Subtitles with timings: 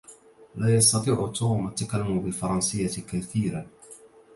[0.55, 3.67] لا يستطيع توم التكلم بالفرنسية كثيرا.